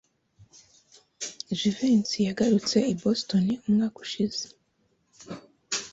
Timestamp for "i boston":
2.93-3.45